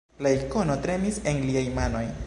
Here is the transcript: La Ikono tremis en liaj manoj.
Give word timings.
La 0.25 0.29
Ikono 0.37 0.79
tremis 0.87 1.21
en 1.33 1.47
liaj 1.51 1.65
manoj. 1.79 2.05